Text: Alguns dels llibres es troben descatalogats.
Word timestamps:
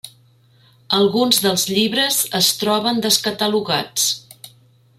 Alguns 0.99 1.41
dels 1.43 1.65
llibres 1.73 2.17
es 2.39 2.49
troben 2.63 3.05
descatalogats. 3.07 4.09